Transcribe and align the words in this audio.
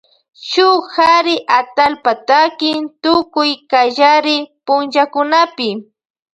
Shuk 0.49 0.81
kari 0.95 1.35
atallpa 1.59 2.11
takin 2.27 2.79
tukuy 3.03 3.51
kallari 3.71 4.37
punllakunapi. 4.65 5.69